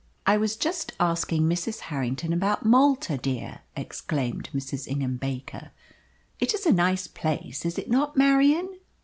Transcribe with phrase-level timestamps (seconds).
[0.25, 1.81] "I was just asking Mrs.
[1.81, 4.87] Harrington about Malta, dear," exclaimed Mrs.
[4.87, 5.69] Ingham Baker.
[6.39, 8.77] "It is a nice place, is it not, Marian?"